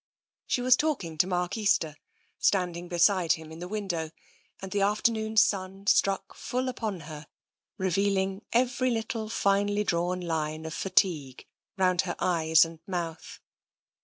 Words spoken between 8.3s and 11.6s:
every little finely drawn line of fatigue